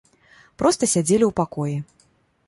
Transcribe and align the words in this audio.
Проста 0.61 0.83
сядзелі 0.93 1.25
ў 1.27 1.31
пакоі. 1.41 1.75